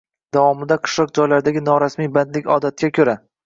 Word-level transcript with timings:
Davomida 0.37 0.77
«Qishloq 0.85 1.11
joylaridagi 1.21 1.63
norasmiy 1.69 2.13
bandlik 2.19 2.53
odatga 2.59 2.95
ko‘ra 3.01 3.21